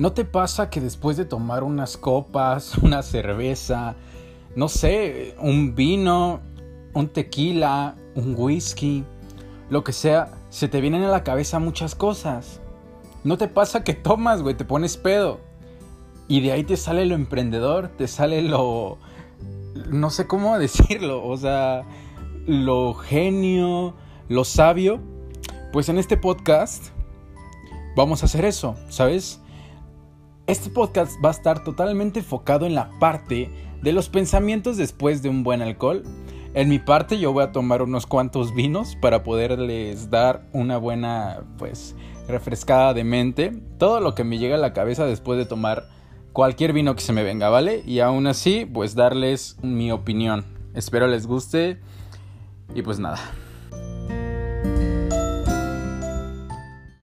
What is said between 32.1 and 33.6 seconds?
enfocado en la parte